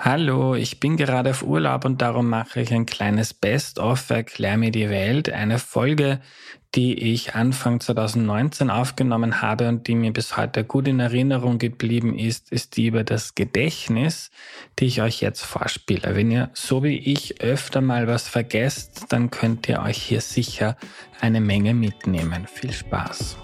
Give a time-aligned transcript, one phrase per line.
[0.00, 4.70] Hallo, ich bin gerade auf Urlaub und darum mache ich ein kleines Best-of Erklär mir
[4.70, 6.20] die Welt, eine Folge,
[6.76, 12.16] die ich Anfang 2019 aufgenommen habe und die mir bis heute gut in Erinnerung geblieben
[12.16, 14.30] ist, ist die über das Gedächtnis,
[14.78, 16.14] die ich euch jetzt vorspiele.
[16.14, 20.76] Wenn ihr so wie ich öfter mal was vergesst, dann könnt ihr euch hier sicher
[21.20, 22.46] eine Menge mitnehmen.
[22.46, 23.36] Viel Spaß.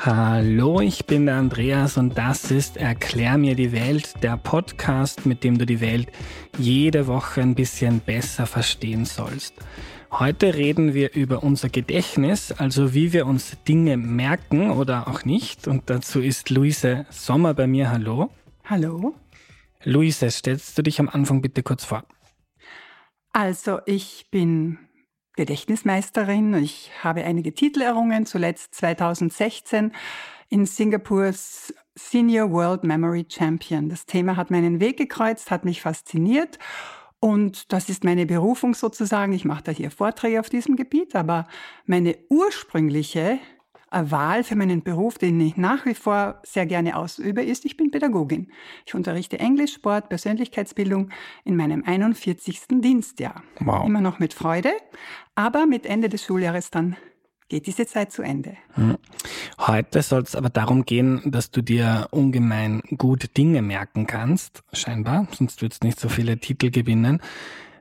[0.00, 5.42] Hallo, ich bin der Andreas und das ist Erklär mir die Welt, der Podcast, mit
[5.42, 6.12] dem du die Welt
[6.56, 9.54] jede Woche ein bisschen besser verstehen sollst.
[10.12, 15.66] Heute reden wir über unser Gedächtnis, also wie wir uns Dinge merken oder auch nicht.
[15.66, 17.90] Und dazu ist Luise Sommer bei mir.
[17.90, 18.30] Hallo.
[18.66, 19.16] Hallo.
[19.82, 22.04] Luise, stellst du dich am Anfang bitte kurz vor?
[23.32, 24.78] Also, ich bin
[25.38, 26.52] Gedächtnismeisterin.
[26.54, 29.92] Ich habe einige Titel errungen, zuletzt 2016
[30.48, 33.88] in Singapurs Senior World Memory Champion.
[33.88, 36.58] Das Thema hat meinen Weg gekreuzt, hat mich fasziniert
[37.20, 39.32] und das ist meine Berufung sozusagen.
[39.32, 41.46] Ich mache da hier Vorträge auf diesem Gebiet, aber
[41.86, 43.38] meine ursprüngliche
[43.90, 47.90] Wahl für meinen Beruf, den ich nach wie vor sehr gerne ausübe, ist, ich bin
[47.90, 48.50] Pädagogin.
[48.86, 51.10] Ich unterrichte Englisch, Sport, Persönlichkeitsbildung
[51.44, 52.60] in meinem 41.
[52.70, 53.42] Dienstjahr.
[53.60, 53.86] Wow.
[53.86, 54.72] Immer noch mit Freude,
[55.34, 56.96] aber mit Ende des Schuljahres dann
[57.48, 58.56] geht diese Zeit zu Ende.
[58.74, 58.98] Hm.
[59.58, 65.26] Heute soll es aber darum gehen, dass du dir ungemein gut Dinge merken kannst, scheinbar,
[65.32, 67.20] sonst würdest du nicht so viele Titel gewinnen.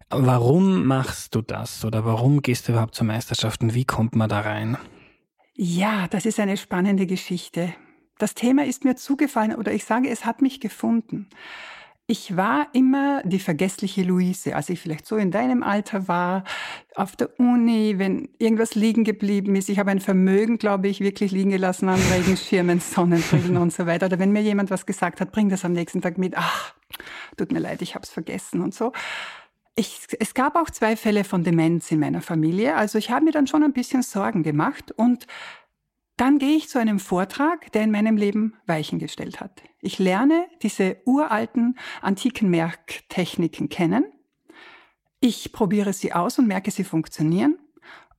[0.10, 4.30] Warum machst du das oder warum gehst du überhaupt zur Meisterschaft und wie kommt man
[4.30, 4.78] da rein?
[5.60, 7.74] Ja, das ist eine spannende Geschichte.
[8.20, 11.28] Das Thema ist mir zugefallen oder ich sage, es hat mich gefunden.
[12.06, 16.44] Ich war immer die vergessliche Luise, als ich vielleicht so in deinem Alter war,
[16.96, 19.68] auf der Uni, wenn irgendwas liegen geblieben ist.
[19.68, 24.06] Ich habe ein Vermögen, glaube ich, wirklich liegen gelassen an Regenschirmen, Sonnenbrillen und so weiter.
[24.06, 26.38] Oder wenn mir jemand was gesagt hat, bring das am nächsten Tag mit.
[26.38, 26.76] Ach,
[27.36, 28.94] tut mir leid, ich habe es vergessen und so.
[29.80, 32.76] Ich, es gab auch zwei Fälle von Demenz in meiner Familie.
[32.76, 35.28] Also ich habe mir dann schon ein bisschen Sorgen gemacht und
[36.18, 39.62] dann gehe ich zu einem Vortrag, der in meinem Leben Weichen gestellt hat.
[39.80, 44.04] Ich lerne diese uralten antiken Merktechniken kennen.
[45.20, 47.60] Ich probiere sie aus und merke, sie funktionieren.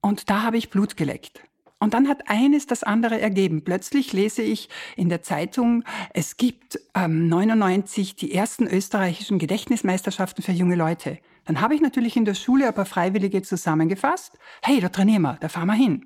[0.00, 1.42] Und da habe ich Blut geleckt.
[1.80, 3.64] Und dann hat eines das andere ergeben.
[3.64, 5.82] Plötzlich lese ich in der Zeitung,
[6.14, 11.18] es gibt ähm, 99 die ersten österreichischen Gedächtnismeisterschaften für junge Leute.
[11.48, 14.38] Dann habe ich natürlich in der Schule ein paar Freiwillige zusammengefasst.
[14.62, 16.04] Hey, da trainieren wir, da fahren wir hin.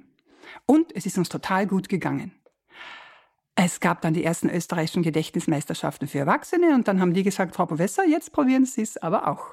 [0.67, 2.31] Und es ist uns total gut gegangen.
[3.57, 7.67] Es gab dann die ersten österreichischen Gedächtnismeisterschaften für Erwachsene und dann haben die gesagt, Frau
[7.67, 9.45] Professor, jetzt probieren Sie es aber auch.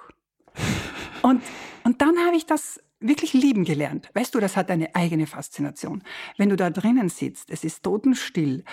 [1.21, 1.43] Und,
[1.83, 4.09] und dann habe ich das wirklich lieben gelernt.
[4.13, 6.01] Weißt du, das hat eine eigene Faszination.
[6.37, 8.63] Wenn du da drinnen sitzt, es ist totenstill.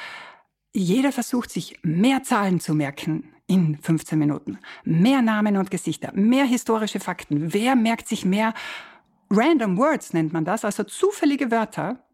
[0.77, 6.45] Jeder versucht sich mehr Zahlen zu merken in 15 Minuten, mehr Namen und Gesichter, mehr
[6.45, 7.55] historische Fakten.
[7.55, 8.53] Wer merkt sich mehr
[9.31, 12.05] Random Words nennt man das, also zufällige Wörter.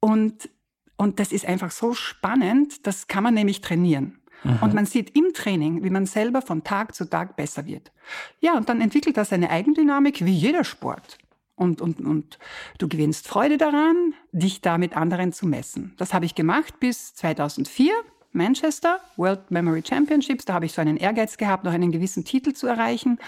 [0.00, 0.48] Und,
[0.96, 4.18] und das ist einfach so spannend, das kann man nämlich trainieren.
[4.44, 4.58] Mhm.
[4.62, 7.92] Und man sieht im Training, wie man selber von Tag zu Tag besser wird.
[8.40, 11.18] Ja, und dann entwickelt das eine Eigendynamik wie jeder Sport
[11.56, 12.38] und, und, und
[12.78, 15.94] du gewinnst Freude daran, dich da mit anderen zu messen.
[15.96, 17.92] Das habe ich gemacht bis 2004,
[18.32, 20.44] Manchester, World Memory Championships.
[20.44, 23.18] Da habe ich so einen Ehrgeiz gehabt, noch einen gewissen Titel zu erreichen.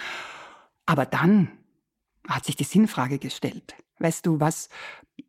[0.84, 1.50] Aber dann
[2.28, 3.74] hat sich die Sinnfrage gestellt.
[3.98, 4.68] Weißt du, was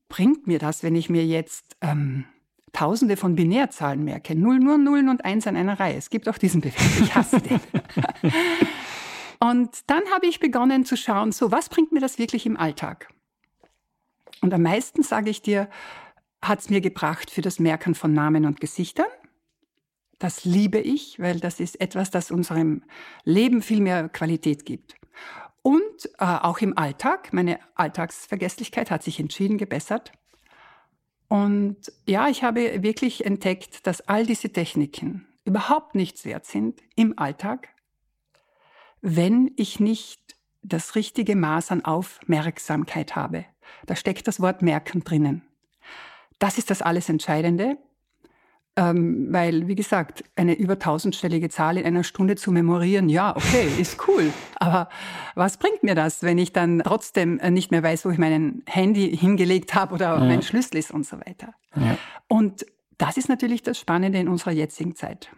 [0.09, 2.25] bringt mir das, wenn ich mir jetzt ähm,
[2.73, 4.35] Tausende von Binärzahlen merke?
[4.35, 5.95] Null, nur Nullen und Eins an einer Reihe.
[5.95, 7.01] Es gibt auch diesen Begriff.
[7.01, 7.59] Ich hasse den.
[9.39, 13.13] Und dann habe ich begonnen zu schauen, so, was bringt mir das wirklich im Alltag?
[14.41, 15.69] Und am meisten, sage ich dir,
[16.41, 19.07] hat es mir gebracht für das Merken von Namen und Gesichtern.
[20.19, 22.83] Das liebe ich, weil das ist etwas, das unserem
[23.23, 24.95] Leben viel mehr Qualität gibt.
[25.61, 30.11] Und äh, auch im Alltag, meine Alltagsvergesslichkeit hat sich entschieden gebessert.
[31.27, 37.19] Und ja, ich habe wirklich entdeckt, dass all diese Techniken überhaupt nichts wert sind im
[37.19, 37.69] Alltag,
[39.15, 40.19] wenn ich nicht
[40.61, 43.45] das richtige Maß an Aufmerksamkeit habe.
[43.85, 45.43] Da steckt das Wort merken drinnen.
[46.39, 47.77] Das ist das alles Entscheidende,
[48.75, 53.69] ähm, weil, wie gesagt, eine über tausendstellige Zahl in einer Stunde zu memorieren, ja, okay,
[53.79, 54.33] ist cool.
[54.57, 54.89] Aber
[55.35, 59.15] was bringt mir das, wenn ich dann trotzdem nicht mehr weiß, wo ich mein Handy
[59.15, 60.19] hingelegt habe oder ja.
[60.19, 61.53] mein Schlüssel ist und so weiter?
[61.75, 61.97] Ja.
[62.27, 62.65] Und
[62.97, 65.31] das ist natürlich das Spannende in unserer jetzigen Zeit.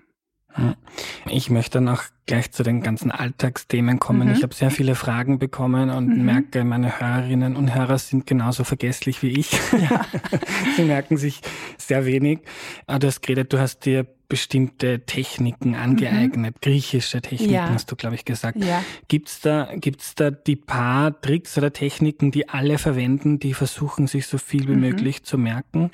[1.29, 4.27] Ich möchte noch gleich zu den ganzen Alltagsthemen kommen.
[4.27, 4.33] Mhm.
[4.33, 6.25] Ich habe sehr viele Fragen bekommen und mhm.
[6.25, 9.51] merke, meine Hörerinnen und Hörer sind genauso vergesslich wie ich.
[9.89, 10.05] Ja.
[10.75, 11.41] Sie merken sich
[11.77, 12.39] sehr wenig.
[12.87, 16.59] Du hast geredet, du hast dir bestimmte Techniken angeeignet, mhm.
[16.61, 17.69] griechische Techniken ja.
[17.69, 18.63] hast du, glaube ich, gesagt.
[18.63, 18.83] Ja.
[19.07, 24.27] Gibt's da, gibt's da die paar Tricks oder Techniken, die alle verwenden, die versuchen, sich
[24.27, 24.81] so viel wie mhm.
[24.81, 25.89] möglich zu merken?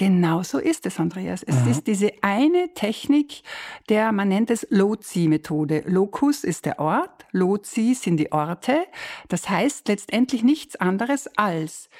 [0.00, 1.42] Genau so ist es, Andreas.
[1.42, 1.70] Es mhm.
[1.72, 3.42] ist diese eine Technik,
[3.90, 5.82] der man nennt es Lozi-Methode.
[5.84, 8.86] Locus ist der Ort, Lozi sind die Orte.
[9.28, 11.90] Das heißt letztendlich nichts anderes als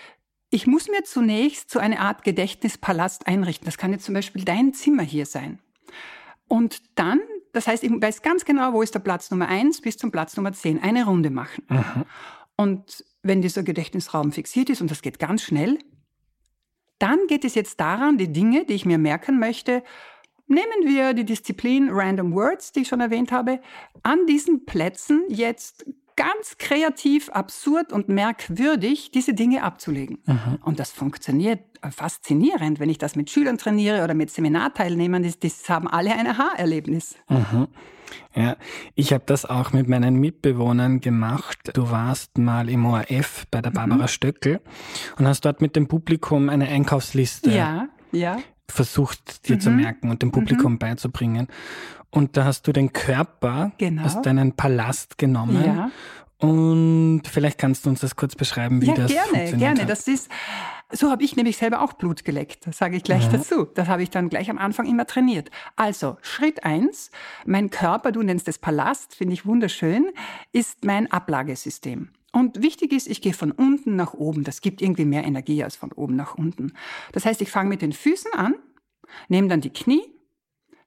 [0.48, 3.66] ich muss mir zunächst so eine Art Gedächtnispalast einrichten.
[3.66, 5.58] Das kann jetzt zum Beispiel dein Zimmer hier sein.
[6.48, 7.20] Und dann,
[7.52, 10.38] das heißt, ich weiß ganz genau, wo ist der Platz Nummer eins bis zum Platz
[10.38, 10.82] Nummer zehn.
[10.82, 11.64] Eine Runde machen.
[11.68, 12.06] Mhm.
[12.56, 15.78] Und wenn dieser Gedächtnisraum fixiert ist, und das geht ganz schnell,
[17.00, 19.82] dann geht es jetzt daran, die Dinge, die ich mir merken möchte,
[20.46, 23.60] nehmen wir die Disziplin Random Words, die ich schon erwähnt habe,
[24.02, 25.86] an diesen Plätzen jetzt
[26.20, 30.18] ganz kreativ, absurd und merkwürdig diese Dinge abzulegen.
[30.26, 30.58] Mhm.
[30.62, 35.22] Und das funktioniert faszinierend, wenn ich das mit Schülern trainiere oder mit Seminarteilnehmern.
[35.22, 37.16] Das, das haben alle ein Aha-Erlebnis.
[37.30, 37.68] Mhm.
[38.34, 38.56] Ja,
[38.94, 41.70] ich habe das auch mit meinen Mitbewohnern gemacht.
[41.72, 44.08] Du warst mal im ORF bei der Barbara mhm.
[44.08, 44.60] Stöckel
[45.16, 48.38] und hast dort mit dem Publikum eine Einkaufsliste ja, ja.
[48.68, 49.60] versucht dir mhm.
[49.60, 50.78] zu merken und dem Publikum mhm.
[50.78, 51.46] beizubringen.
[52.10, 54.04] Und da hast du den Körper genau.
[54.04, 55.64] aus deinem Palast genommen.
[55.64, 55.90] Ja.
[56.38, 59.58] Und vielleicht kannst du uns das kurz beschreiben, wie ja, das gerne, funktioniert.
[59.60, 59.88] Gerne, gerne.
[59.88, 60.30] Das ist
[60.92, 63.32] so habe ich nämlich selber auch Blut geleckt, das sage ich gleich ja.
[63.32, 63.64] dazu.
[63.64, 65.50] Das habe ich dann gleich am Anfang immer trainiert.
[65.76, 67.10] Also, Schritt eins:
[67.46, 70.10] mein Körper, du nennst es Palast, finde ich wunderschön,
[70.52, 72.10] ist mein Ablagesystem.
[72.32, 74.44] Und wichtig ist, ich gehe von unten nach oben.
[74.44, 76.72] Das gibt irgendwie mehr Energie als von oben nach unten.
[77.12, 78.54] Das heißt, ich fange mit den Füßen an,
[79.28, 80.02] nehme dann die Knie,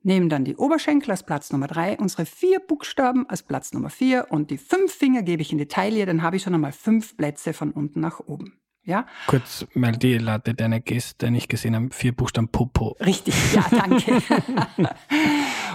[0.04, 4.28] nehme dann die Oberschenkel als Platz Nummer drei, unsere vier Buchstaben als Platz Nummer vier
[4.30, 7.18] und die fünf Finger gebe ich in die Taille, dann habe ich schon einmal fünf
[7.18, 8.60] Plätze von unten nach oben.
[8.84, 9.08] Ja?
[9.28, 12.98] Kurz, weil die Leute deine Gäste nicht gesehen haben, vier Buchstaben Popo.
[13.00, 14.22] Richtig, ja, danke.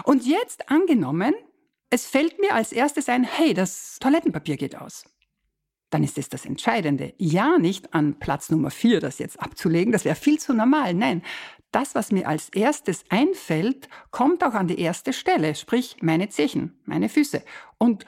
[0.05, 1.35] und jetzt angenommen,
[1.91, 5.05] es fällt mir als erstes ein, hey, das Toilettenpapier geht aus.
[5.91, 7.15] Dann ist es das Entscheidende.
[7.17, 10.93] Ja, nicht an Platz Nummer vier das jetzt abzulegen, das wäre viel zu normal.
[10.93, 11.23] Nein,
[11.73, 16.79] das, was mir als erstes einfällt, kommt auch an die erste Stelle, sprich meine Zechen,
[16.85, 17.43] meine Füße.
[17.79, 18.05] Und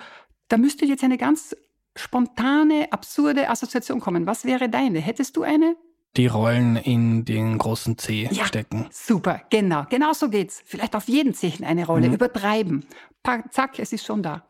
[0.49, 1.55] da müsste jetzt eine ganz
[1.97, 4.27] spontane, absurde Assoziation kommen.
[4.27, 5.01] Was wäre deine?
[5.01, 5.77] Hättest du eine?
[6.17, 8.89] Die Rollen in den großen C ja, stecken.
[8.91, 9.85] Super, genau.
[9.91, 10.61] Genau so geht's.
[10.65, 12.09] Vielleicht auf jeden Zechen eine Rolle.
[12.09, 12.15] Mhm.
[12.15, 12.87] Übertreiben.
[13.51, 14.50] Zack, es ist schon da.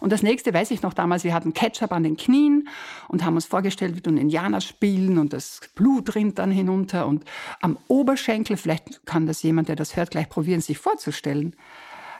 [0.00, 2.68] Und das nächste weiß ich noch damals, wir hatten Ketchup an den Knien
[3.08, 7.06] und haben uns vorgestellt, wie du einen Indianer spielen und das Blut rinnt dann hinunter
[7.06, 7.24] und
[7.60, 11.56] am Oberschenkel, vielleicht kann das jemand, der das hört, gleich probieren, sich vorzustellen,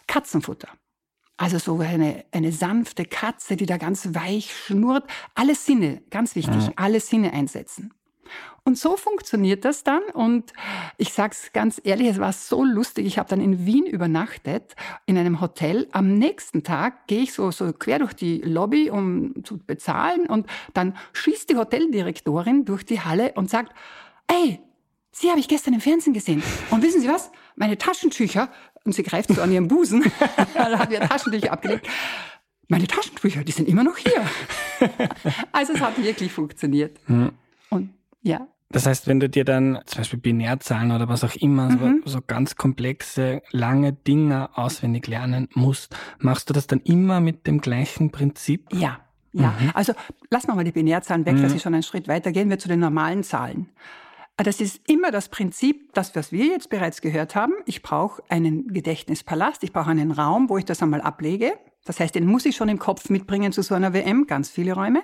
[0.07, 0.69] Katzenfutter.
[1.37, 5.09] Also so eine, eine sanfte Katze, die da ganz weich schnurrt.
[5.37, 6.73] Alle Sinne, ganz wichtig, mhm.
[6.75, 7.95] alle Sinne einsetzen.
[8.65, 10.03] Und so funktioniert das dann.
[10.13, 10.53] Und
[10.97, 13.07] ich sag's ganz ehrlich, es war so lustig.
[13.07, 14.77] Ich habe dann in Wien übernachtet,
[15.07, 15.89] in einem Hotel.
[15.93, 20.27] Am nächsten Tag gehe ich so, so quer durch die Lobby, um zu bezahlen.
[20.27, 23.75] Und dann schießt die Hoteldirektorin durch die Halle und sagt,
[24.27, 24.61] ey,
[25.11, 26.45] Sie habe ich gestern im Fernsehen gesehen.
[26.71, 27.33] Und wissen Sie was?
[27.57, 28.51] Meine Taschentücher
[28.89, 30.03] und sie greift so an ihren Busen.
[30.55, 31.87] da hat ihr Taschentücher abgelegt.
[32.69, 34.25] Meine Taschentücher, die sind immer noch hier.
[35.53, 36.99] also es hat wirklich funktioniert.
[37.07, 37.33] Mhm.
[37.69, 38.49] Und ja.
[38.71, 42.03] Das heißt, wenn du dir dann zum Beispiel Binärzahlen oder was auch immer, mhm.
[42.05, 47.47] so, so, ganz komplexe, lange Dinge auswendig lernen musst, machst du das dann immer mit
[47.47, 48.67] dem gleichen Prinzip?
[48.73, 49.01] Ja,
[49.33, 49.55] ja.
[49.59, 49.71] Mhm.
[49.73, 49.95] Also
[50.31, 51.43] lassen wir mal die Binärzahlen weg, mhm.
[51.43, 53.71] dass sie schon einen Schritt weiter gehen wir zu den normalen Zahlen.
[54.37, 57.55] Ah, das ist immer das Prinzip, das, was wir jetzt bereits gehört haben.
[57.67, 61.55] Ich brauche einen Gedächtnispalast, ich brauche einen Raum, wo ich das einmal ablege.
[61.85, 64.75] Das heißt, den muss ich schon im Kopf mitbringen zu so einer WM, ganz viele
[64.75, 65.03] Räume.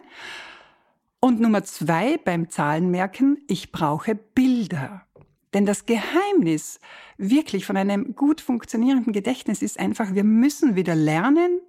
[1.24, 5.06] Und Nummer zwei beim Zahlenmerken, ich brauche Bilder.
[5.54, 6.80] Denn das Geheimnis
[7.16, 11.62] wirklich von einem gut funktionierenden Gedächtnis ist einfach, wir müssen wieder lernen,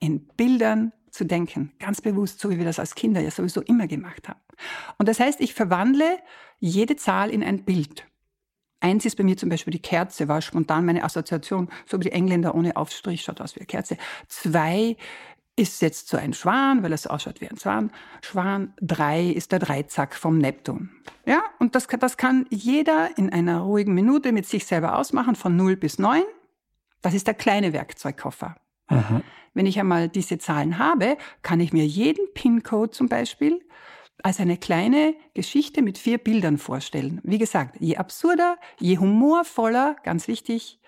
[0.00, 1.72] in Bildern zu denken.
[1.78, 4.40] Ganz bewusst, so wie wir das als Kinder ja sowieso immer gemacht haben.
[4.98, 6.18] Und das heißt, ich verwandle
[6.58, 8.04] jede Zahl in ein Bild.
[8.80, 12.12] Eins ist bei mir zum Beispiel die Kerze, war spontan meine Assoziation, so wie die
[12.12, 13.98] Engländer ohne Aufstrich, schaut aus wie eine Kerze.
[14.26, 14.96] Zwei
[15.60, 17.92] ist jetzt so ein Schwan, weil es ausschaut wie ein Schwan.
[18.22, 18.72] Schwan.
[18.80, 20.90] Drei ist der Dreizack vom Neptun.
[21.26, 25.54] Ja, und das, das kann jeder in einer ruhigen Minute mit sich selber ausmachen, von
[25.56, 26.22] 0 bis 9.
[27.02, 28.56] Das ist der kleine Werkzeugkoffer.
[28.86, 29.20] Aha.
[29.52, 33.60] Wenn ich einmal diese Zahlen habe, kann ich mir jeden PIN-Code zum Beispiel
[34.22, 37.20] als eine kleine Geschichte mit vier Bildern vorstellen.
[37.22, 40.78] Wie gesagt, je absurder, je humorvoller, ganz wichtig,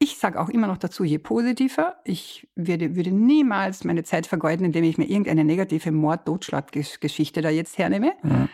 [0.00, 1.96] Ich sage auch immer noch dazu, je positiver.
[2.04, 7.78] Ich würde, würde niemals meine Zeit vergeuden, indem ich mir irgendeine negative Mord-Totschlag-Geschichte da jetzt
[7.78, 8.12] hernehme.
[8.22, 8.48] Mhm.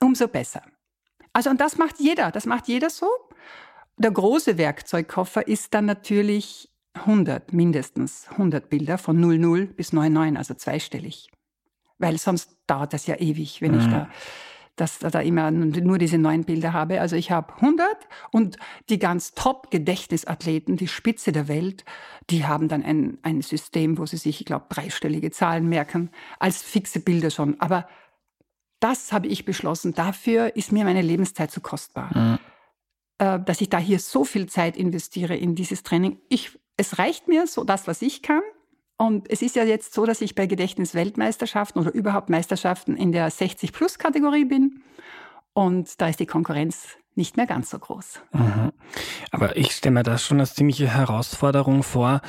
[0.00, 0.62] Umso besser.
[1.34, 2.30] Also, und das macht jeder.
[2.30, 3.06] Das macht jeder so.
[3.98, 10.54] Der große Werkzeugkoffer ist dann natürlich 100, mindestens 100 Bilder von 00 bis 99, also
[10.54, 11.30] zweistellig.
[11.98, 13.80] Weil sonst dauert das ja ewig, wenn mhm.
[13.80, 14.08] ich da
[14.76, 17.00] dass da immer nur diese neun Bilder habe.
[17.00, 17.86] Also ich habe 100
[18.30, 18.56] und
[18.88, 21.84] die ganz Top-Gedächtnisathleten, die Spitze der Welt,
[22.30, 26.62] die haben dann ein, ein System, wo sie sich, ich glaube, dreistellige Zahlen merken, als
[26.62, 27.60] fixe Bilder schon.
[27.60, 27.86] Aber
[28.80, 29.94] das habe ich beschlossen.
[29.94, 32.16] Dafür ist mir meine Lebenszeit zu kostbar.
[32.16, 33.44] Mhm.
[33.44, 36.18] Dass ich da hier so viel Zeit investiere in dieses Training.
[36.30, 38.40] Ich, es reicht mir so das, was ich kann.
[39.00, 43.32] Und es ist ja jetzt so, dass ich bei Gedächtnisweltmeisterschaften oder überhaupt Meisterschaften in der
[43.32, 44.82] 60-Plus-Kategorie bin.
[45.54, 48.20] Und da ist die Konkurrenz nicht mehr ganz so groß.
[48.34, 48.72] Mhm.
[49.30, 52.20] Aber ich stelle mir das schon als ziemliche Herausforderung vor,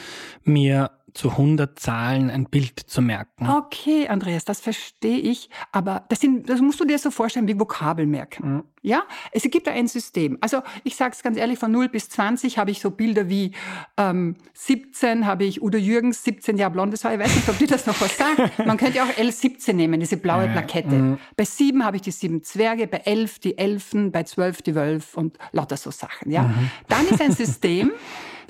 [0.44, 3.50] mir zu 100 Zahlen ein Bild zu merken.
[3.50, 5.50] Okay, Andreas, das verstehe ich.
[5.72, 8.56] Aber das, sind, das musst du dir so vorstellen wie Vokabeln merken.
[8.56, 8.63] Mhm.
[8.84, 10.39] Ja, es gibt da ein System.
[10.41, 13.51] Also ich sage es ganz ehrlich, von 0 bis 20 habe ich so Bilder wie
[13.98, 17.13] ähm, 17 habe ich Udo Jürgens, 17 Jahre blondes Haar.
[17.13, 18.58] Ich weiß nicht, ob dir das noch was sagt.
[18.65, 20.96] Man könnte auch L17 nehmen, diese blaue Plakette.
[20.96, 21.18] Mhm.
[21.38, 25.20] Bei 7 habe ich die sieben Zwerge, bei 11 die Elfen, bei 12 die Wölfe
[25.20, 26.32] und lauter so Sachen.
[26.32, 26.72] Ja, mhm.
[26.88, 27.91] Dann ist ein System,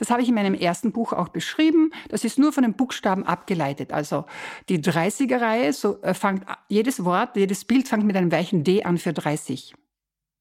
[0.01, 1.91] das habe ich in meinem ersten Buch auch beschrieben.
[2.09, 3.93] Das ist nur von den Buchstaben abgeleitet.
[3.93, 4.25] Also
[4.67, 8.97] die 30er-Reihe, so äh, fängt jedes Wort, jedes Bild fängt mit einem weichen D an
[8.97, 9.75] für 30.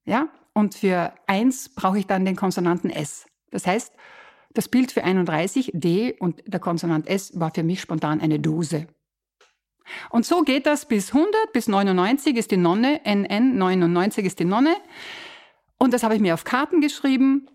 [0.06, 0.28] Ja?
[0.54, 3.26] Und für 1 brauche ich dann den Konsonanten S.
[3.50, 3.92] Das heißt,
[4.54, 8.86] das Bild für 31, D und der Konsonant S, war für mich spontan eine Dose.
[10.08, 14.46] Und so geht das bis 100, bis 99 ist die Nonne, NN 99 ist die
[14.46, 14.74] Nonne.
[15.76, 17.46] Und das habe ich mir auf Karten geschrieben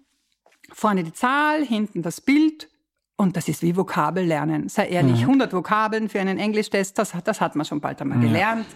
[0.72, 2.69] Vorne die Zahl, hinten das Bild.
[3.17, 4.67] Und das ist wie Vokabel lernen.
[4.67, 5.29] Sei ehrlich, mhm.
[5.29, 8.27] 100 Vokabeln für einen Englischtest, das, das hat man schon bald einmal ja.
[8.27, 8.67] gelernt.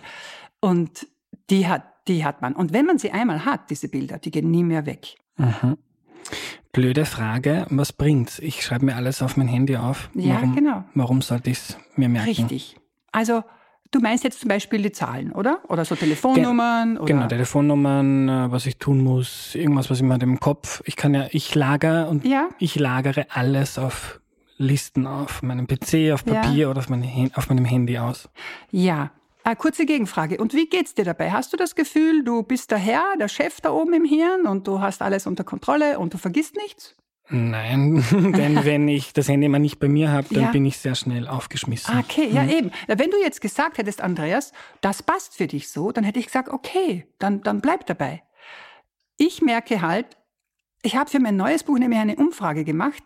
[0.62, 1.08] Und
[1.50, 2.54] die hat, die hat man.
[2.54, 5.18] Und wenn man sie einmal hat, diese Bilder, die gehen nie mehr weg.
[5.38, 5.78] Mhm.
[6.72, 8.40] Blöde Frage, was bringt's?
[8.40, 10.10] Ich schreibe mir alles auf mein Handy auf.
[10.14, 10.84] Ja, warum, genau.
[10.94, 12.30] Warum sollte ich es mir merken?
[12.30, 12.78] Richtig.
[13.12, 13.44] Also
[13.92, 15.62] Du meinst jetzt zum Beispiel die Zahlen, oder?
[15.68, 16.94] Oder so Telefonnummern?
[16.94, 17.14] Ge oder?
[17.14, 20.84] Genau, Telefonnummern, äh, was ich tun muss, irgendwas, was ich mir im Kopf.
[20.86, 22.50] Ich kann ja, ich lagere und ja.
[22.60, 24.22] ich lagere alles auf
[24.58, 26.70] Listen auf meinem PC, auf Papier ja.
[26.70, 28.30] oder auf, mein, auf meinem Handy aus.
[28.72, 29.12] Ja.
[29.44, 30.38] Eine kurze Gegenfrage.
[30.38, 31.32] Und wie geht's dir dabei?
[31.32, 34.68] Hast du das Gefühl, du bist der Herr, der Chef da oben im Hirn und
[34.68, 36.96] du hast alles unter Kontrolle und du vergisst nichts?
[37.30, 40.52] Nein, denn wenn ich das Handy mal nicht bei mir habe, dann ja.
[40.52, 42.00] bin ich sehr schnell aufgeschmissen.
[42.00, 42.50] Okay, ja mhm.
[42.50, 42.72] eben.
[42.88, 46.50] Wenn du jetzt gesagt hättest, Andreas, das passt für dich so, dann hätte ich gesagt,
[46.50, 48.24] okay, dann, dann bleib dabei.
[49.18, 50.18] Ich merke halt,
[50.82, 53.04] ich habe für mein neues Buch nämlich eine Umfrage gemacht.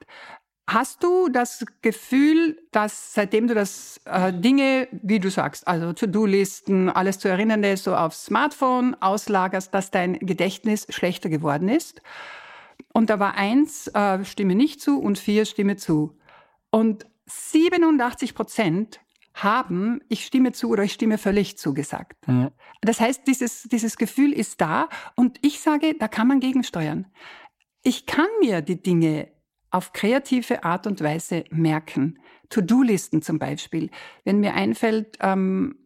[0.70, 6.89] Hast du das Gefühl, dass seitdem du das äh, Dinge, wie du sagst, also To-Do-Listen,
[6.89, 12.01] alles zu erinnern, so aufs Smartphone auslagerst, dass dein Gedächtnis schlechter geworden ist?
[12.94, 16.18] Und da war eins, äh, stimme nicht zu und vier, stimme zu.
[16.70, 19.00] Und 87 Prozent
[19.34, 22.28] haben, ich stimme zu oder ich stimme völlig zugesagt.
[22.28, 22.52] Mhm.
[22.82, 27.08] Das heißt, dieses, dieses Gefühl ist da und ich sage, da kann man gegensteuern.
[27.82, 29.30] Ich kann mir die Dinge
[29.72, 32.20] auf kreative Art und Weise merken.
[32.50, 33.90] To-Do-Listen zum Beispiel.
[34.24, 35.83] Wenn mir einfällt, ähm,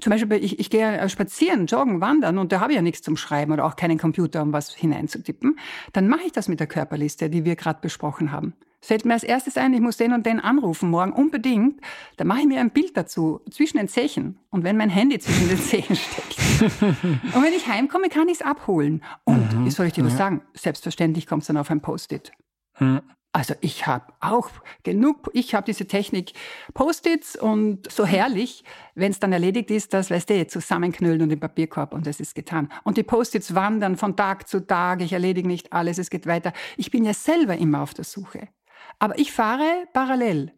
[0.00, 3.16] zum Beispiel, ich, ich gehe spazieren, joggen, wandern und da habe ich ja nichts zum
[3.16, 5.58] Schreiben oder auch keinen Computer, um was hineinzutippen,
[5.92, 8.54] dann mache ich das mit der Körperliste, die wir gerade besprochen haben.
[8.80, 11.80] fällt mir als erstes ein, ich muss den und den anrufen morgen unbedingt.
[12.16, 15.48] Dann mache ich mir ein Bild dazu zwischen den Zehen und wenn mein Handy zwischen
[15.48, 16.38] den Zehen steckt.
[16.82, 19.02] und wenn ich heimkomme, kann ich es abholen.
[19.24, 20.18] Und, mhm, wie soll ich dir das ja.
[20.18, 20.42] sagen?
[20.54, 22.32] Selbstverständlich kommt es dann auf ein Post-it.
[22.78, 23.02] Mhm.
[23.32, 24.50] Also ich habe auch
[24.84, 26.32] genug, ich habe diese Technik
[26.72, 31.38] Post-its und so herrlich, wenn es dann erledigt ist, das weißt du, zusammenknüllen und im
[31.38, 32.70] Papierkorb und es ist getan.
[32.84, 36.52] Und die Post-its wandern von Tag zu Tag, ich erledige nicht alles, es geht weiter.
[36.78, 38.48] Ich bin ja selber immer auf der Suche.
[38.98, 40.52] Aber ich fahre parallel.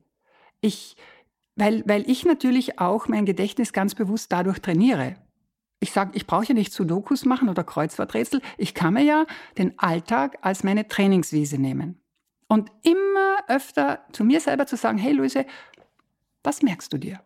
[0.60, 0.96] Ich,
[1.56, 5.16] weil, weil ich natürlich auch mein Gedächtnis ganz bewusst dadurch trainiere.
[5.80, 8.42] Ich sage, ich brauche ja nicht Sudokus machen oder Kreuzworträtsel.
[8.58, 9.26] Ich kann mir ja
[9.58, 12.00] den Alltag als meine Trainingswiese nehmen.
[12.50, 15.46] Und immer öfter zu mir selber zu sagen, hey Luise,
[16.42, 17.20] was merkst du dir?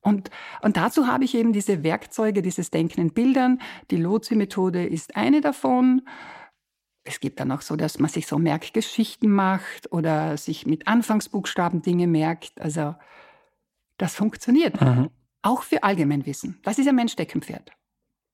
[0.00, 0.30] Und,
[0.62, 3.60] und dazu habe ich eben diese Werkzeuge, dieses Denken in Bildern.
[3.90, 6.08] Die Lotsi-Methode ist eine davon.
[7.04, 11.82] Es gibt dann auch so, dass man sich so Merkgeschichten macht oder sich mit Anfangsbuchstaben
[11.82, 12.58] Dinge merkt.
[12.58, 12.94] Also
[13.98, 14.80] das funktioniert.
[14.80, 15.10] Mhm.
[15.42, 16.60] Auch für Allgemeinwissen.
[16.62, 17.72] Das ist ja mein Steckenpferd.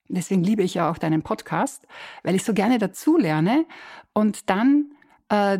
[0.06, 1.84] Deswegen liebe ich ja auch deinen Podcast,
[2.22, 3.66] weil ich so gerne dazu lerne
[4.12, 4.92] und dann
[5.28, 5.58] äh,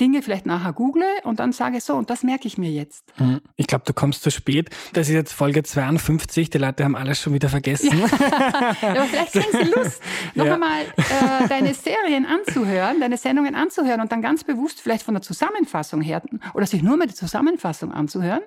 [0.00, 3.04] Dinge vielleicht nachher google und dann sage so, und das merke ich mir jetzt.
[3.16, 3.40] Hm.
[3.56, 4.70] Ich glaube, du kommst zu spät.
[4.92, 7.98] Das ist jetzt Folge 52, die Leute haben alles schon wieder vergessen.
[7.98, 8.06] Ja.
[8.80, 10.02] aber vielleicht kriegen sie Lust,
[10.34, 10.54] noch ja.
[10.54, 15.22] einmal äh, deine Serien anzuhören, deine Sendungen anzuhören und dann ganz bewusst vielleicht von der
[15.22, 16.22] Zusammenfassung her
[16.54, 18.42] oder sich nur mit der Zusammenfassung anzuhören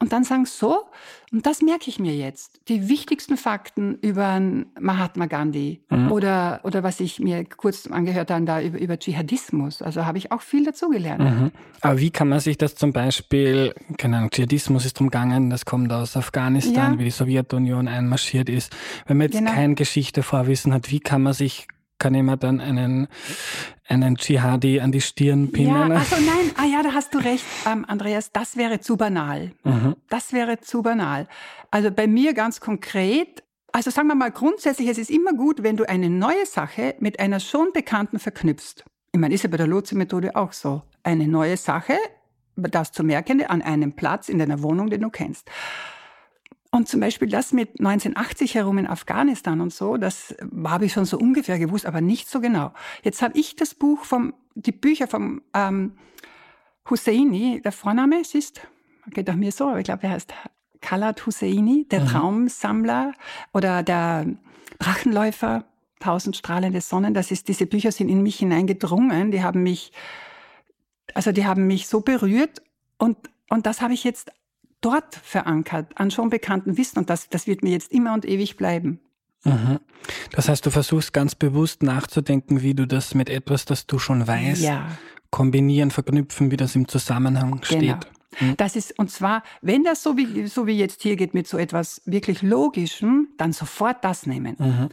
[0.00, 0.86] und dann sagen so,
[1.30, 4.40] und das merke ich mir jetzt, die wichtigsten Fakten über
[4.80, 6.10] Mahatma Gandhi mhm.
[6.10, 9.82] oder, oder was ich mir kurz angehört habe, da über, über Dschihadismus.
[9.82, 11.20] Also habe ich auch viel dazugelernt.
[11.20, 11.50] Mhm.
[11.82, 15.92] Aber wie kann man sich das zum Beispiel, keine Ahnung, Dschihadismus ist umgangen, das kommt
[15.92, 16.98] aus Afghanistan, ja.
[16.98, 18.74] wie die Sowjetunion einmarschiert ist.
[19.06, 19.52] Wenn man jetzt genau.
[19.52, 21.68] kein Geschichtevorwissen hat, wie kann man sich
[22.00, 23.06] kann mir dann einen,
[23.86, 25.92] einen Dschihadi an die Stirn pinnen?
[25.92, 29.52] Ja, also nein, ah ja, da hast du recht, ähm, Andreas, das wäre zu banal.
[29.62, 29.94] Mhm.
[30.08, 31.28] Das wäre zu banal.
[31.70, 35.76] Also bei mir ganz konkret, also sagen wir mal grundsätzlich, es ist immer gut, wenn
[35.76, 38.84] du eine neue Sache mit einer schon bekannten verknüpfst.
[39.12, 40.82] Ich meine, ist ja bei der Lotse-Methode auch so.
[41.02, 41.96] Eine neue Sache,
[42.56, 45.50] das zu merken, an einem Platz in deiner Wohnung, den du kennst.
[46.72, 51.04] Und zum Beispiel das mit 1980 herum in Afghanistan und so, das habe ich schon
[51.04, 52.72] so ungefähr gewusst, aber nicht so genau.
[53.02, 55.94] Jetzt habe ich das Buch vom, die Bücher vom ähm,
[56.88, 58.60] Husseini, der Vorname es ist,
[59.08, 60.32] geht auch mir so, aber ich glaube, er heißt
[60.80, 62.06] Khalad Husseini, der mhm.
[62.06, 63.12] Traumsammler
[63.52, 64.26] oder der
[64.78, 65.64] Drachenläufer,
[65.98, 67.12] Tausend strahlende Sonnen.
[67.12, 69.32] Das ist, diese Bücher sind in mich hineingedrungen.
[69.32, 69.92] Die haben mich,
[71.12, 72.62] also die haben mich so berührt
[72.96, 73.18] und
[73.50, 74.30] und das habe ich jetzt
[74.80, 76.98] dort verankert, an schon bekannten Wissen.
[76.98, 79.00] Und das, das wird mir jetzt immer und ewig bleiben.
[79.44, 79.80] Mhm.
[80.32, 84.26] Das heißt, du versuchst ganz bewusst nachzudenken, wie du das mit etwas, das du schon
[84.26, 84.88] weißt, ja.
[85.30, 87.80] kombinieren, verknüpfen, wie das im Zusammenhang steht.
[87.80, 87.96] Genau.
[88.40, 88.56] Mhm.
[88.56, 91.58] Das ist, und zwar, wenn das so wie, so wie jetzt hier geht mit so
[91.58, 94.56] etwas wirklich Logischem, dann sofort das nehmen.
[94.58, 94.88] Mhm.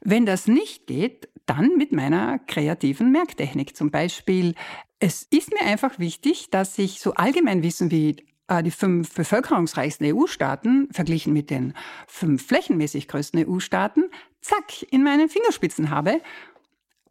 [0.00, 3.76] Wenn das nicht geht, dann mit meiner kreativen Merktechnik.
[3.76, 4.54] Zum Beispiel,
[5.00, 8.16] es ist mir einfach wichtig, dass ich so allgemein wissen wie
[8.62, 11.74] die fünf bevölkerungsreichsten EU-Staaten verglichen mit den
[12.06, 14.04] fünf flächenmäßig größten EU-Staaten,
[14.40, 16.20] zack, in meinen Fingerspitzen habe,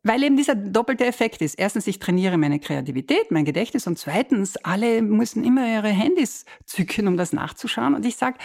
[0.04, 1.56] weil eben dieser doppelte Effekt ist.
[1.56, 7.08] Erstens, ich trainiere meine Kreativität, mein Gedächtnis und zweitens, alle müssen immer ihre Handys zücken,
[7.08, 8.38] um das nachzuschauen und ich sage,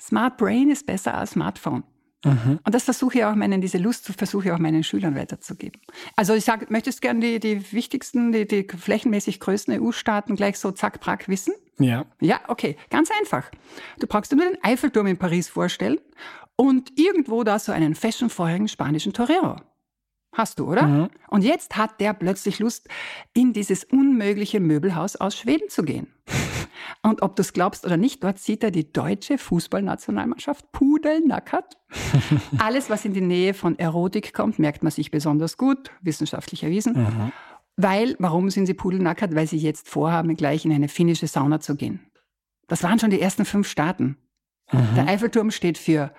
[0.00, 1.84] Smart Brain ist besser als Smartphone.
[2.24, 2.58] Mhm.
[2.64, 5.80] Und das versuche ich auch meinen, diese Lust versuche ich auch meinen Schülern weiterzugeben.
[6.16, 10.72] Also ich sage, möchtest gerne die, die wichtigsten, die, die flächenmäßig größten EU-Staaten gleich so
[10.72, 11.54] zack, prack wissen?
[11.78, 12.06] Ja.
[12.20, 12.76] Ja, okay.
[12.90, 13.50] Ganz einfach.
[13.98, 15.98] Du brauchst dir nur den Eiffelturm in Paris vorstellen
[16.56, 19.56] und irgendwo da so einen fashionfeuerigen spanischen Torero.
[20.34, 20.82] Hast du, oder?
[20.82, 21.10] Mhm.
[21.28, 22.88] Und jetzt hat der plötzlich Lust,
[23.34, 26.08] in dieses unmögliche Möbelhaus aus Schweden zu gehen.
[27.02, 31.78] Und ob du es glaubst oder nicht, dort sieht er die deutsche Fußballnationalmannschaft pudelnackert.
[32.58, 36.94] Alles, was in die Nähe von Erotik kommt, merkt man sich besonders gut, wissenschaftlich erwiesen.
[36.94, 37.32] Mhm.
[37.76, 39.34] Weil, warum sind sie pudelnackert?
[39.34, 42.00] Weil sie jetzt vorhaben, gleich in eine finnische Sauna zu gehen.
[42.68, 44.16] Das waren schon die ersten fünf Staaten.
[44.72, 44.94] Mhm.
[44.94, 46.12] Der Eiffelturm steht für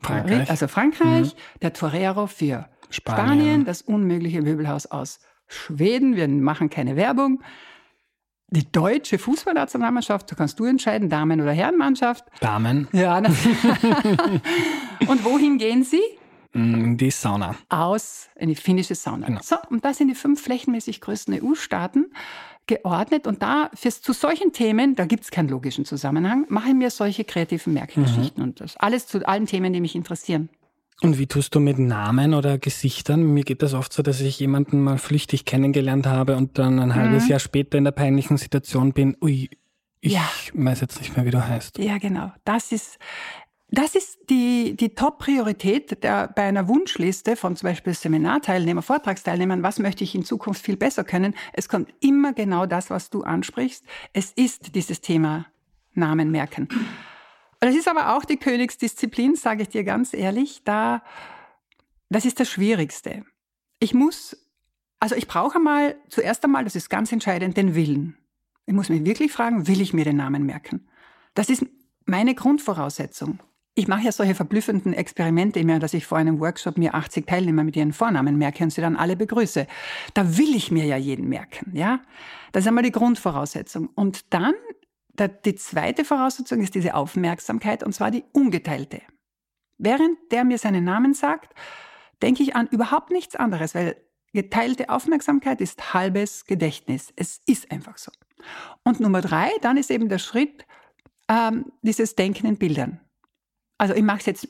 [0.00, 1.60] Frankreich, also Frankreich mhm.
[1.62, 3.26] der Torero für Spanien.
[3.26, 6.16] Spanien, das unmögliche Möbelhaus aus Schweden.
[6.16, 7.42] Wir machen keine Werbung.
[8.50, 12.24] Die deutsche Fußballnationalmannschaft, da kannst du entscheiden, Damen- oder Herrenmannschaft.
[12.40, 12.86] Damen.
[12.92, 13.18] Ja.
[15.08, 16.02] und wohin gehen sie?
[16.52, 17.56] In mm, die Sauna.
[17.68, 19.26] Aus, in die finnische Sauna.
[19.26, 19.40] Genau.
[19.42, 22.06] So, und das sind die fünf flächenmäßig größten EU-Staaten
[22.66, 23.26] geordnet.
[23.26, 26.90] Und da, fürs, zu solchen Themen, da gibt es keinen logischen Zusammenhang, mache ich mir
[26.90, 28.42] solche kreativen Merkgeschichten.
[28.42, 28.48] Mhm.
[28.48, 30.48] Und das alles zu allen Themen, die mich interessieren.
[31.02, 33.34] Und wie tust du mit Namen oder Gesichtern?
[33.34, 36.94] Mir geht das oft so, dass ich jemanden mal flüchtig kennengelernt habe und dann ein
[36.94, 37.30] halbes mhm.
[37.30, 39.50] Jahr später in der peinlichen Situation bin, ui,
[40.00, 40.28] ich ja.
[40.54, 41.78] weiß jetzt nicht mehr, wie du heißt.
[41.78, 42.32] Ja, genau.
[42.44, 42.98] Das ist,
[43.70, 49.62] das ist die, die Top-Priorität bei einer Wunschliste von zum Beispiel Seminarteilnehmern, Vortragsteilnehmern.
[49.62, 51.34] Was möchte ich in Zukunft viel besser können?
[51.52, 53.84] Es kommt immer genau das, was du ansprichst.
[54.14, 55.46] Es ist dieses Thema
[55.92, 56.68] Namen merken.
[57.66, 60.62] Das ist aber auch die Königsdisziplin, sage ich dir ganz ehrlich.
[60.64, 61.02] Da,
[62.08, 63.24] das ist das Schwierigste.
[63.80, 64.36] Ich muss,
[65.00, 68.16] also ich brauche mal, zuerst einmal, das ist ganz entscheidend, den Willen.
[68.66, 70.86] Ich muss mich wirklich fragen, will ich mir den Namen merken?
[71.34, 71.66] Das ist
[72.04, 73.40] meine Grundvoraussetzung.
[73.74, 77.64] Ich mache ja solche verblüffenden Experimente immer, dass ich vor einem Workshop mir 80 Teilnehmer
[77.64, 79.66] mit ihren Vornamen merke und sie dann alle begrüße.
[80.14, 81.98] Da will ich mir ja jeden merken, ja?
[82.52, 83.88] Das ist einmal die Grundvoraussetzung.
[83.96, 84.54] Und dann
[85.16, 89.02] die zweite Voraussetzung ist diese Aufmerksamkeit, und zwar die ungeteilte.
[89.78, 91.54] Während der mir seinen Namen sagt,
[92.22, 93.96] denke ich an überhaupt nichts anderes, weil
[94.32, 97.12] geteilte Aufmerksamkeit ist halbes Gedächtnis.
[97.16, 98.12] Es ist einfach so.
[98.84, 100.66] Und Nummer drei, dann ist eben der Schritt,
[101.28, 103.00] ähm, dieses Denken in Bildern.
[103.78, 104.48] Also ich mache es jetzt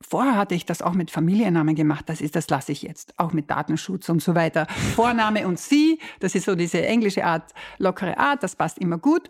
[0.00, 3.32] Vorher hatte ich das auch mit Familiennamen gemacht, das ist, das lasse ich jetzt, auch
[3.32, 4.66] mit Datenschutz und so weiter.
[4.94, 9.28] Vorname und Sie, das ist so diese englische Art, lockere Art, das passt immer gut.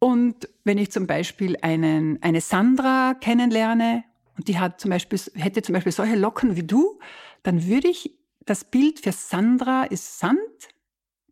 [0.00, 4.02] Und wenn ich zum Beispiel einen, eine Sandra kennenlerne
[4.36, 6.98] und die hat zum Beispiel, hätte zum Beispiel solche Locken wie du,
[7.42, 10.40] dann würde ich, das Bild für Sandra ist Sand,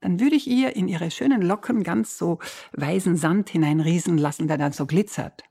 [0.00, 2.38] dann würde ich ihr in ihre schönen Locken ganz so
[2.72, 5.42] weißen Sand hineinriesen lassen, der dann so glitzert.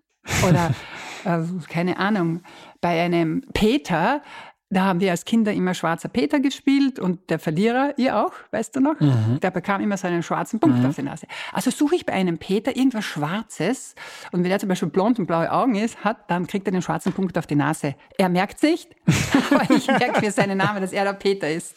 [0.48, 0.74] Oder,
[1.26, 2.44] äh, keine Ahnung,
[2.82, 4.22] bei einem Peter,
[4.70, 8.76] da haben wir als Kinder immer schwarzer Peter gespielt und der Verlierer, ihr auch, weißt
[8.76, 9.00] du noch?
[9.00, 9.40] Mhm.
[9.42, 10.86] Der bekam immer so einen schwarzen Punkt mhm.
[10.86, 11.26] auf die Nase.
[11.54, 13.96] Also suche ich bei einem Peter irgendwas Schwarzes
[14.32, 16.82] und wenn er zum Beispiel blond und blaue Augen ist, hat, dann kriegt er den
[16.82, 17.96] schwarzen Punkt auf die Nase.
[18.18, 18.90] Er merkt nicht,
[19.52, 21.76] aber ich merke mir seinen Namen, dass er der Peter ist.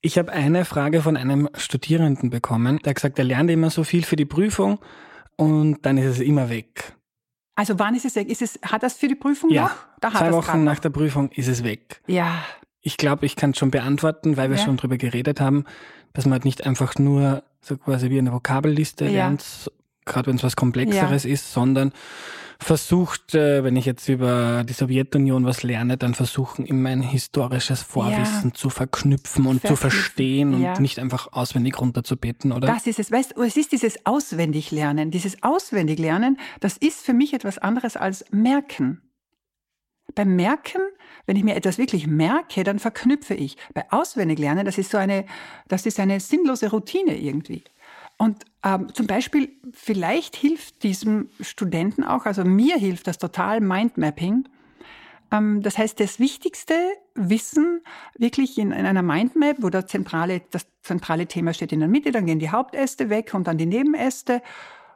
[0.00, 3.84] Ich habe eine Frage von einem Studierenden bekommen, der hat gesagt, er lernt immer so
[3.84, 4.78] viel für die Prüfung
[5.36, 6.94] und dann ist es immer weg.
[7.58, 8.28] Also wann ist es weg?
[8.28, 9.70] Ist es, hat das für die Prüfung ja, noch?
[9.98, 12.00] Da zwei Wochen nach der Prüfung ist es weg.
[12.06, 12.44] Ja.
[12.82, 14.64] Ich glaube, ich kann es schon beantworten, weil wir ja.
[14.64, 15.64] schon drüber geredet haben,
[16.12, 19.10] dass man halt nicht einfach nur so quasi wie eine Vokabelliste ja.
[19.10, 19.72] lernt,
[20.04, 21.30] gerade wenn es was Komplexeres ja.
[21.30, 21.92] ist, sondern
[22.60, 27.82] versucht, äh, wenn ich jetzt über die Sowjetunion was lerne, dann versuchen, immer ein historisches
[27.82, 28.54] Vorwissen ja.
[28.54, 30.72] zu verknüpfen und zu verstehen ja.
[30.72, 32.66] und nicht einfach auswendig runterzubeten, oder?
[32.66, 33.12] Das ist es.
[33.12, 35.10] Weißt du, es ist dieses Auswendiglernen.
[35.10, 39.02] Dieses Auswendiglernen, das ist für mich etwas anderes als Merken.
[40.14, 40.80] Beim Merken,
[41.26, 43.56] wenn ich mir etwas wirklich merke, dann verknüpfe ich.
[43.74, 45.26] Bei Auswendiglernen, das ist so eine,
[45.68, 47.62] das ist eine sinnlose Routine irgendwie.
[48.18, 54.48] Und ähm, zum Beispiel, vielleicht hilft diesem Studenten auch, also mir hilft das total Mindmapping.
[55.30, 56.74] Ähm, das heißt, das wichtigste
[57.14, 57.80] Wissen
[58.18, 62.10] wirklich in, in einer Mindmap, wo das zentrale, das zentrale Thema steht in der Mitte,
[62.10, 64.42] dann gehen die Hauptäste weg und dann die Nebenäste.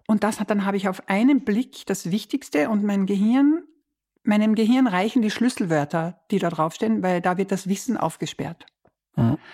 [0.08, 3.62] Und das hat, dann habe ich auf einen Blick das Wichtigste und mein Gehirn,
[4.24, 8.66] meinem Gehirn reichen die Schlüsselwörter, die da draufstehen, weil da wird das Wissen aufgesperrt.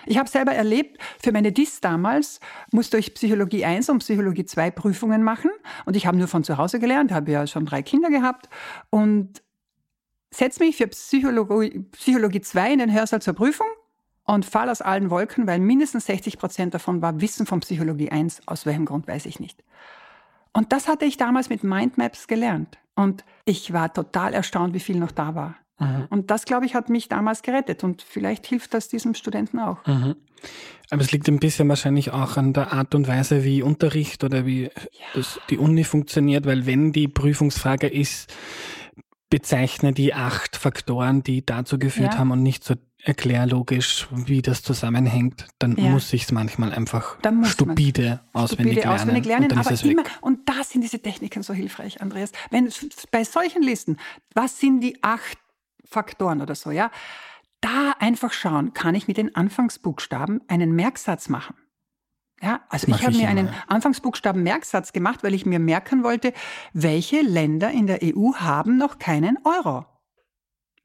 [0.05, 2.39] Ich habe selber erlebt, für meine DIS damals
[2.71, 5.51] musste ich Psychologie 1 und Psychologie 2 Prüfungen machen.
[5.85, 8.49] Und ich habe nur von zu Hause gelernt, habe ja schon drei Kinder gehabt.
[8.89, 9.41] Und
[10.31, 13.67] setze mich für Psychologie, Psychologie 2 in den Hörsaal zur Prüfung
[14.23, 18.47] und fall aus allen Wolken, weil mindestens 60 Prozent davon war Wissen von Psychologie 1.
[18.47, 19.63] Aus welchem Grund weiß ich nicht.
[20.53, 22.77] Und das hatte ich damals mit Mindmaps gelernt.
[22.95, 25.55] Und ich war total erstaunt, wie viel noch da war.
[25.79, 26.05] Mhm.
[26.09, 29.85] Und das, glaube ich, hat mich damals gerettet und vielleicht hilft das diesem Studenten auch.
[29.85, 30.15] Mhm.
[30.89, 34.45] Aber es liegt ein bisschen wahrscheinlich auch an der Art und Weise, wie Unterricht oder
[34.45, 34.69] wie ja.
[35.13, 38.33] das, die Uni funktioniert, weil wenn die Prüfungsfrage ist,
[39.29, 42.19] bezeichne die acht Faktoren, die dazu geführt ja.
[42.19, 45.89] haben und nicht so erklärlogisch, wie das zusammenhängt, dann ja.
[45.89, 48.93] muss ich es manchmal einfach stupide auswendig stupide lernen.
[48.93, 52.31] Auswendig lernen und aber immer, und da sind diese Techniken so hilfreich, Andreas.
[52.49, 52.69] Wenn
[53.11, 53.97] bei solchen Listen,
[54.33, 55.37] was sind die acht
[55.89, 56.91] Faktoren oder so, ja.
[57.61, 61.55] Da einfach schauen, kann ich mit den Anfangsbuchstaben einen Merksatz machen?
[62.41, 63.53] Ja, also ich habe mir immer, einen ja.
[63.67, 66.31] Anfangsbuchstaben Merksatz gemacht, weil ich mir merken wollte,
[66.71, 69.85] welche Länder in der EU haben noch keinen Euro.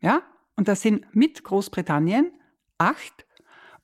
[0.01, 0.23] Ja,
[0.57, 2.33] und das sind mit Großbritannien
[2.79, 3.25] acht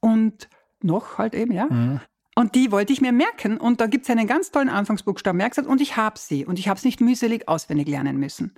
[0.01, 0.49] und
[0.83, 2.01] noch halt eben, ja, mhm.
[2.37, 3.59] Und die wollte ich mir merken.
[3.59, 6.47] Und da gibt es einen ganz tollen Anfangsbuchstaben Merksatz und ich habe sie.
[6.47, 8.55] Und ich habe es nicht mühselig auswendig lernen müssen.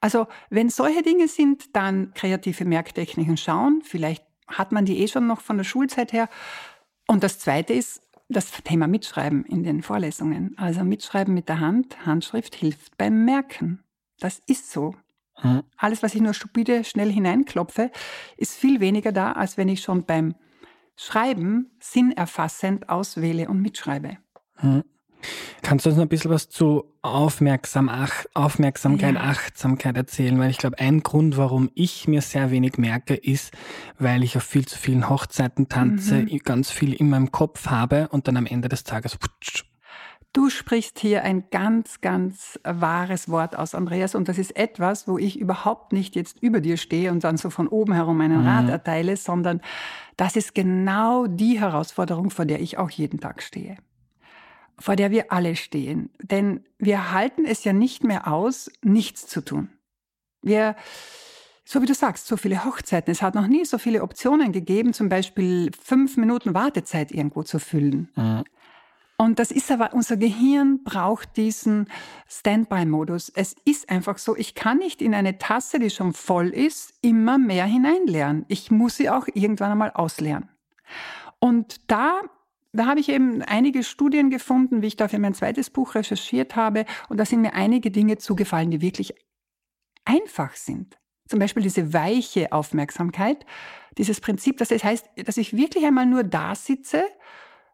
[0.00, 3.82] Also wenn solche Dinge sind, dann kreative Merktechniken schauen.
[3.84, 6.28] Vielleicht hat man die eh schon noch von der Schulzeit her.
[7.08, 10.54] Und das Zweite ist das Thema Mitschreiben in den Vorlesungen.
[10.56, 13.80] Also Mitschreiben mit der Hand, Handschrift hilft beim Merken.
[14.18, 14.94] Das ist so.
[15.42, 15.62] Mhm.
[15.76, 17.90] Alles, was ich nur stupide schnell hineinklopfe,
[18.36, 20.34] ist viel weniger da, als wenn ich schon beim
[20.96, 24.18] Schreiben sinnerfassend auswähle und mitschreibe.
[24.56, 24.82] Hm.
[25.62, 29.20] Kannst du uns noch ein bisschen was zu Aufmerksam, Ach, Aufmerksamkeit, ja.
[29.20, 30.38] Achtsamkeit erzählen?
[30.38, 33.52] Weil ich glaube, ein Grund, warum ich mir sehr wenig merke, ist,
[33.98, 36.38] weil ich auf viel zu vielen Hochzeiten tanze, mhm.
[36.44, 39.64] ganz viel in meinem Kopf habe und dann am Ende des Tages putsch,
[40.36, 44.14] Du sprichst hier ein ganz, ganz wahres Wort aus, Andreas.
[44.14, 47.48] Und das ist etwas, wo ich überhaupt nicht jetzt über dir stehe und dann so
[47.48, 48.46] von oben herum einen mhm.
[48.46, 49.62] Rat erteile, sondern
[50.18, 53.78] das ist genau die Herausforderung, vor der ich auch jeden Tag stehe.
[54.78, 56.10] Vor der wir alle stehen.
[56.20, 59.70] Denn wir halten es ja nicht mehr aus, nichts zu tun.
[60.42, 60.76] Wir,
[61.64, 63.10] so wie du sagst, so viele Hochzeiten.
[63.10, 67.58] Es hat noch nie so viele Optionen gegeben, zum Beispiel fünf Minuten Wartezeit irgendwo zu
[67.58, 68.10] füllen.
[68.16, 68.44] Mhm.
[69.18, 71.88] Und das ist aber, unser Gehirn braucht diesen
[72.28, 73.30] Standby-Modus.
[73.30, 77.38] Es ist einfach so, ich kann nicht in eine Tasse, die schon voll ist, immer
[77.38, 78.44] mehr hineinleeren.
[78.48, 80.50] Ich muss sie auch irgendwann einmal ausleeren.
[81.38, 82.20] Und da,
[82.72, 86.54] da habe ich eben einige Studien gefunden, wie ich da für mein zweites Buch recherchiert
[86.54, 86.84] habe.
[87.08, 89.14] Und da sind mir einige Dinge zugefallen, die wirklich
[90.04, 90.98] einfach sind.
[91.28, 93.44] zum Beispiel diese weiche Aufmerksamkeit,
[93.98, 97.04] dieses Prinzip, dass es heißt, dass ich wirklich einmal nur da sitze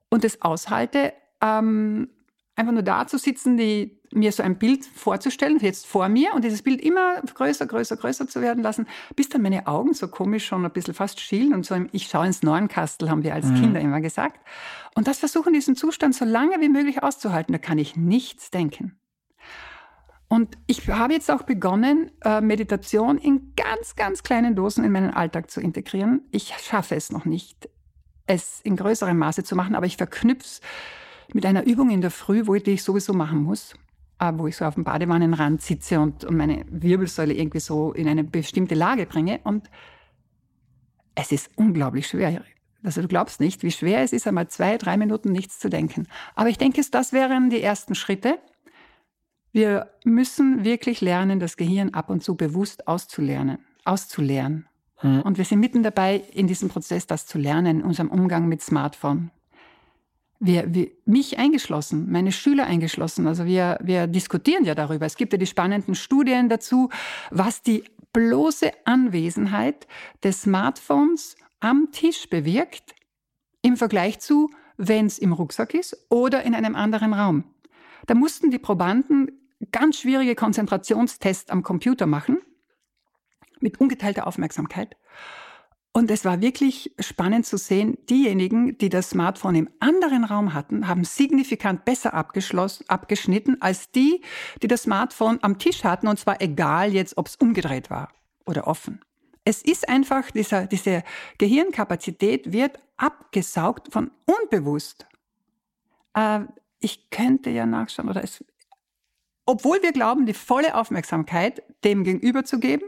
[0.09, 2.09] und es aushalte, ähm,
[2.57, 6.45] einfach nur da zu sitzen, die, mir so ein Bild vorzustellen, jetzt vor mir und
[6.45, 10.47] dieses Bild immer größer, größer, größer zu werden lassen, bis dann meine Augen so komisch
[10.47, 13.55] schon ein bisschen fast schielen und so, ich schaue ins Neunkastel, haben wir als mhm.
[13.61, 14.41] Kinder immer gesagt.
[14.95, 18.99] Und das versuchen, diesen Zustand so lange wie möglich auszuhalten, da kann ich nichts denken.
[20.29, 25.11] Und ich habe jetzt auch begonnen, äh, Meditation in ganz, ganz kleinen Dosen in meinen
[25.11, 26.23] Alltag zu integrieren.
[26.31, 27.69] Ich schaffe es noch nicht,
[28.27, 30.61] es in größerem Maße zu machen, aber ich verknüpfe es
[31.33, 33.75] mit einer Übung in der Früh, wo ich, die ich sowieso machen muss,
[34.19, 38.09] äh, wo ich so auf dem Badewannenrand sitze und, und meine Wirbelsäule irgendwie so in
[38.09, 39.41] eine bestimmte Lage bringe.
[39.45, 39.71] Und
[41.15, 42.43] es ist unglaublich schwer.
[42.85, 46.09] Also du glaubst nicht, wie schwer es ist, einmal zwei, drei Minuten nichts zu denken.
[46.35, 48.39] Aber ich denke, das wären die ersten Schritte.
[49.53, 54.67] Wir müssen wirklich lernen, das Gehirn ab und zu bewusst auszulernen, auszulernen.
[55.03, 55.23] Mhm.
[55.23, 58.63] Und wir sind mitten dabei, in diesem Prozess das zu lernen, in unserem Umgang mit
[58.63, 59.31] Smartphone.
[60.45, 63.29] Wir, wir, mich eingeschlossen, meine Schüler eingeschlossen.
[63.29, 65.07] Also wir, wir diskutieren ja darüber.
[65.07, 66.91] Es gibt ja die spannenden Studien dazu,
[67.31, 69.87] was die bloße Anwesenheit
[70.25, 72.97] des Smartphones am Tisch bewirkt
[73.63, 77.45] im Vergleich zu, wenn es im Rucksack ist oder in einem anderen Raum.
[78.07, 79.31] Da mussten die Probanden
[79.71, 82.39] ganz schwierige Konzentrationstests am Computer machen,
[83.61, 84.97] mit ungeteilter Aufmerksamkeit.
[85.95, 90.89] Und es war wirklich spannend zu sehen, diejenigen, die das Smartphone im anderen Raum hatten,
[90.89, 94.23] haben signifikant besser abgeschnitten als die,
[94.63, 98.11] die das Smartphone am Tisch hatten, und zwar egal jetzt, ob es umgedreht war
[98.47, 99.01] oder offen.
[99.45, 101.03] Es ist einfach, dieser, diese
[101.37, 105.07] Gehirnkapazität wird abgesaugt von unbewusst.
[106.15, 106.41] Äh,
[106.79, 108.43] ich könnte ja nachschauen, oder es,
[109.45, 112.85] obwohl wir glauben, die volle Aufmerksamkeit dem Gegenüber zu geben,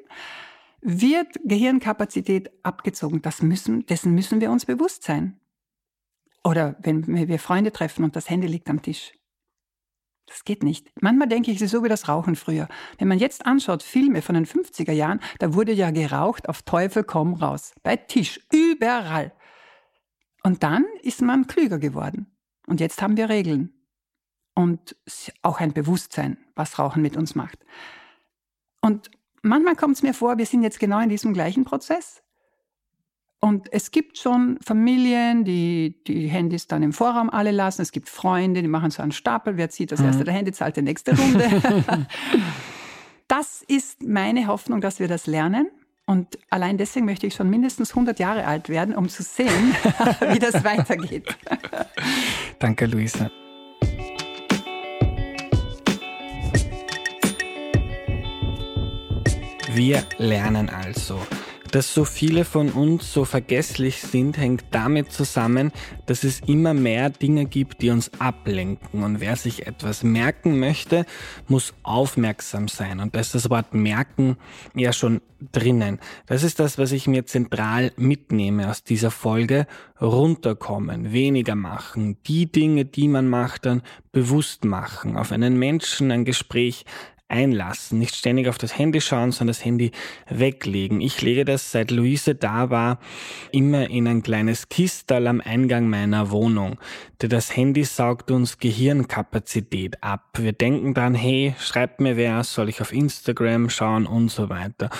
[0.84, 3.22] wird Gehirnkapazität abgezogen.
[3.22, 5.40] Das müssen, dessen müssen wir uns bewusst sein.
[6.44, 9.12] Oder wenn wir Freunde treffen und das Handy liegt am Tisch.
[10.26, 10.90] Das geht nicht.
[11.00, 12.68] Manchmal denke ich, es ist so wie das Rauchen früher.
[12.98, 17.02] Wenn man jetzt anschaut, Filme von den 50er Jahren, da wurde ja geraucht auf Teufel
[17.02, 17.72] komm raus.
[17.82, 19.32] Bei Tisch, überall.
[20.42, 22.26] Und dann ist man klüger geworden.
[22.66, 23.72] Und jetzt haben wir Regeln
[24.54, 24.96] und
[25.42, 27.58] auch ein Bewusstsein, was Rauchen mit uns macht.
[28.80, 29.10] Und
[29.44, 32.22] manchmal kommt es mir vor, wir sind jetzt genau in diesem gleichen Prozess.
[33.40, 37.82] Und es gibt schon Familien, die die Handys dann im Vorraum alle lassen.
[37.82, 39.58] Es gibt Freunde, die machen so einen Stapel.
[39.58, 40.24] Wer zieht das erste mhm.
[40.24, 41.46] der Handy, zahlt die nächste Runde.
[43.28, 45.68] das ist meine Hoffnung, dass wir das lernen.
[46.06, 49.74] Und allein deswegen möchte ich schon mindestens 100 Jahre alt werden, um zu sehen,
[50.32, 51.26] wie das weitergeht.
[52.58, 53.30] Danke, Luisa.
[59.74, 61.18] Wir lernen also.
[61.72, 65.72] Dass so viele von uns so vergesslich sind, hängt damit zusammen,
[66.06, 69.02] dass es immer mehr Dinge gibt, die uns ablenken.
[69.02, 71.06] Und wer sich etwas merken möchte,
[71.48, 73.00] muss aufmerksam sein.
[73.00, 74.36] Und da ist das Wort merken
[74.76, 75.98] ja schon drinnen.
[76.26, 79.66] Das ist das, was ich mir zentral mitnehme aus dieser Folge.
[80.00, 83.82] Runterkommen, weniger machen, die Dinge, die man macht, dann
[84.12, 86.84] bewusst machen, auf einen Menschen, ein Gespräch
[87.28, 87.98] einlassen.
[87.98, 89.90] Nicht ständig auf das Handy schauen, sondern das Handy
[90.28, 91.00] weglegen.
[91.00, 92.98] Ich lege das, seit Luise da war,
[93.52, 96.78] immer in ein kleines Kistal am Eingang meiner Wohnung.
[97.22, 100.38] Denn das Handy saugt uns Gehirnkapazität ab.
[100.38, 104.90] Wir denken dann, hey, schreibt mir wer, soll ich auf Instagram schauen und so weiter.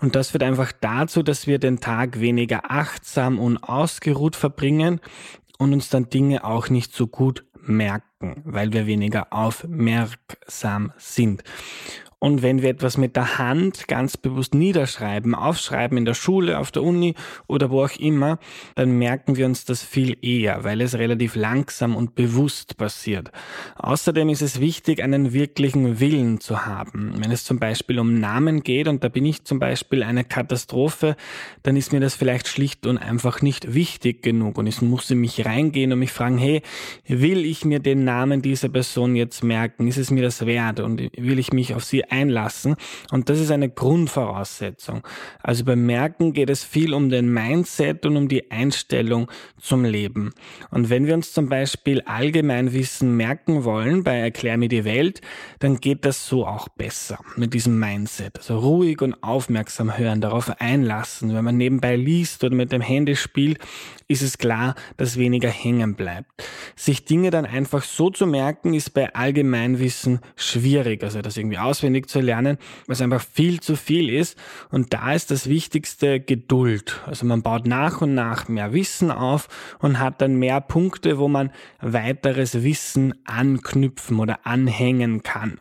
[0.00, 5.00] Und das führt einfach dazu, dass wir den Tag weniger achtsam und ausgeruht verbringen
[5.58, 11.42] und uns dann Dinge auch nicht so gut merken, weil wir weniger aufmerksam sind.
[12.22, 16.70] Und wenn wir etwas mit der Hand ganz bewusst niederschreiben, aufschreiben in der Schule, auf
[16.70, 17.14] der Uni
[17.46, 18.38] oder wo auch immer,
[18.74, 23.32] dann merken wir uns das viel eher, weil es relativ langsam und bewusst passiert.
[23.76, 27.14] Außerdem ist es wichtig, einen wirklichen Willen zu haben.
[27.16, 31.16] Wenn es zum Beispiel um Namen geht und da bin ich zum Beispiel eine Katastrophe,
[31.62, 35.20] dann ist mir das vielleicht schlicht und einfach nicht wichtig genug und ich muss in
[35.20, 36.60] mich reingehen und mich fragen, hey,
[37.06, 39.88] will ich mir den Namen dieser Person jetzt merken?
[39.88, 42.76] Ist es mir das wert und will ich mich auf sie einlassen.
[43.10, 45.02] Und das ist eine Grundvoraussetzung.
[45.42, 50.32] Also beim Merken geht es viel um den Mindset und um die Einstellung zum Leben.
[50.70, 55.20] Und wenn wir uns zum Beispiel Allgemeinwissen merken wollen bei Erklär mir die Welt,
[55.58, 58.38] dann geht das so auch besser mit diesem Mindset.
[58.38, 61.34] Also ruhig und aufmerksam hören, darauf einlassen.
[61.34, 63.58] Wenn man nebenbei liest oder mit dem Handy spielt,
[64.10, 66.42] ist es klar, dass weniger hängen bleibt.
[66.74, 72.08] Sich Dinge dann einfach so zu merken, ist bei Allgemeinwissen schwierig, also das irgendwie auswendig
[72.08, 74.36] zu lernen, was einfach viel zu viel ist.
[74.70, 77.00] Und da ist das Wichtigste Geduld.
[77.06, 79.46] Also man baut nach und nach mehr Wissen auf
[79.78, 85.60] und hat dann mehr Punkte, wo man weiteres Wissen anknüpfen oder anhängen kann.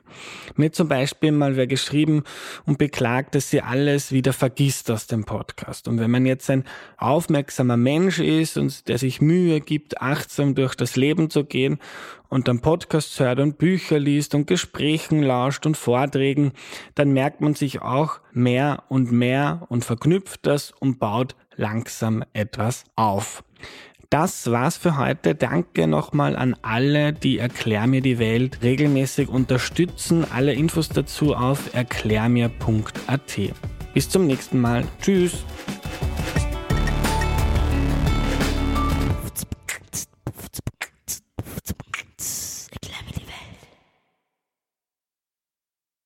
[0.56, 2.24] Mir zum Beispiel mal wer geschrieben
[2.66, 5.88] und beklagt, dass sie alles wieder vergisst aus dem Podcast.
[5.88, 6.64] Und wenn man jetzt ein
[6.98, 11.80] aufmerksamer Mensch ist und der sich Mühe gibt, achtsam durch das Leben zu gehen
[12.30, 16.54] und dann Podcasts hört und Bücher liest und Gesprächen lauscht und Vorträgen,
[16.96, 22.86] dann merkt man sich auch mehr und mehr und verknüpft das und baut langsam etwas
[22.96, 23.44] auf.
[24.10, 25.36] Das war's für heute.
[25.36, 30.26] Danke nochmal an alle, die Erklär mir die Welt regelmäßig unterstützen.
[30.32, 33.40] Alle Infos dazu auf erklärmir.at.
[33.94, 34.84] Bis zum nächsten Mal.
[35.00, 35.44] Tschüss.